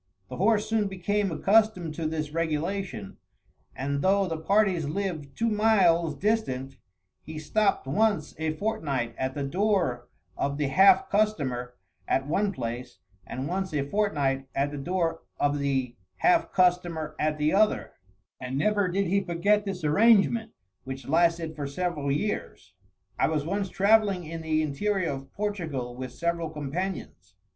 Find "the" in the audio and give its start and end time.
0.29-0.37, 4.25-4.35, 9.35-9.43, 10.57-10.69, 14.71-14.79, 15.59-15.95, 17.37-17.53, 24.41-24.63